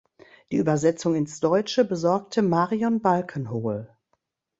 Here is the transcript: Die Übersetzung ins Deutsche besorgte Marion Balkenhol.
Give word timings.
Die 0.51 0.55
Übersetzung 0.55 1.13
ins 1.13 1.41
Deutsche 1.41 1.85
besorgte 1.85 2.41
Marion 2.41 3.01
Balkenhol. 3.01 3.95